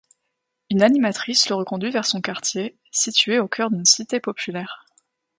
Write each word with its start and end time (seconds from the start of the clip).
Une 0.71 0.81
animatrice 0.81 1.47
le 1.49 1.53
reconduit 1.53 1.91
vers 1.91 2.05
son 2.07 2.21
quartier, 2.21 2.75
situé 2.89 3.37
au 3.37 3.47
cœur 3.47 3.69
d'une 3.69 3.85
cité 3.85 4.19
populaire. 4.19 4.83